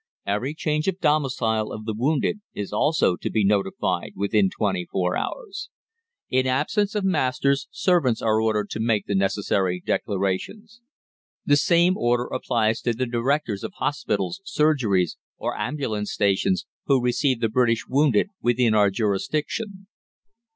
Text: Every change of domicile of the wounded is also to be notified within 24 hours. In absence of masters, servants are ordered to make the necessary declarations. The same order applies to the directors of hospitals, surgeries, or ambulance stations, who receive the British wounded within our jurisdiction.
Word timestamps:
Every 0.25 0.55
change 0.55 0.87
of 0.87 0.99
domicile 0.99 1.71
of 1.71 1.85
the 1.85 1.93
wounded 1.93 2.41
is 2.55 2.73
also 2.73 3.15
to 3.17 3.29
be 3.29 3.45
notified 3.45 4.13
within 4.15 4.49
24 4.49 5.15
hours. 5.15 5.69
In 6.27 6.47
absence 6.47 6.95
of 6.95 7.03
masters, 7.03 7.67
servants 7.69 8.19
are 8.19 8.41
ordered 8.41 8.71
to 8.71 8.79
make 8.79 9.05
the 9.05 9.13
necessary 9.13 9.79
declarations. 9.79 10.81
The 11.45 11.55
same 11.55 11.95
order 11.97 12.25
applies 12.25 12.81
to 12.81 12.93
the 12.93 13.05
directors 13.05 13.63
of 13.63 13.73
hospitals, 13.75 14.41
surgeries, 14.43 15.17
or 15.37 15.55
ambulance 15.55 16.11
stations, 16.11 16.65
who 16.87 16.99
receive 16.99 17.39
the 17.39 17.47
British 17.49 17.85
wounded 17.87 18.29
within 18.41 18.73
our 18.73 18.89
jurisdiction. 18.89 19.85